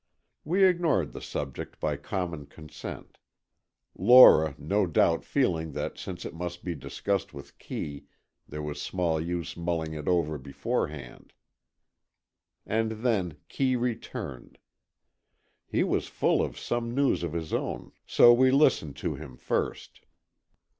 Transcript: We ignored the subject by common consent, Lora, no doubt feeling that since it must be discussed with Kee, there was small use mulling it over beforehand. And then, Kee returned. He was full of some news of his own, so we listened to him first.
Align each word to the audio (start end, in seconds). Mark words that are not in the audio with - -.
We 0.43 0.63
ignored 0.65 1.13
the 1.13 1.21
subject 1.21 1.79
by 1.79 1.95
common 1.95 2.47
consent, 2.47 3.19
Lora, 3.93 4.55
no 4.57 4.87
doubt 4.87 5.23
feeling 5.23 5.73
that 5.73 5.99
since 5.99 6.25
it 6.25 6.33
must 6.33 6.63
be 6.63 6.73
discussed 6.73 7.35
with 7.35 7.59
Kee, 7.59 8.05
there 8.49 8.63
was 8.63 8.81
small 8.81 9.21
use 9.21 9.55
mulling 9.55 9.93
it 9.93 10.07
over 10.07 10.39
beforehand. 10.39 11.33
And 12.65 13.03
then, 13.05 13.37
Kee 13.47 13.75
returned. 13.75 14.57
He 15.67 15.83
was 15.83 16.07
full 16.07 16.41
of 16.41 16.57
some 16.57 16.95
news 16.95 17.21
of 17.21 17.33
his 17.33 17.53
own, 17.53 17.91
so 18.07 18.33
we 18.33 18.49
listened 18.49 18.95
to 19.05 19.13
him 19.13 19.37
first. 19.37 20.01